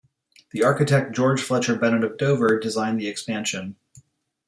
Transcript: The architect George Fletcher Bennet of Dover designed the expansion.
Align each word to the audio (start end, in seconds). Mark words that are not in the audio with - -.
The 0.49 0.63
architect 0.63 1.11
George 1.13 1.43
Fletcher 1.43 1.75
Bennet 1.75 2.03
of 2.03 2.17
Dover 2.17 2.59
designed 2.59 2.99
the 2.99 3.07
expansion. 3.07 3.75